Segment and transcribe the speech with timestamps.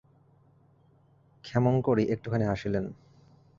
[1.43, 2.85] ক্ষেমংকরী একটুখানি হাসিলেন।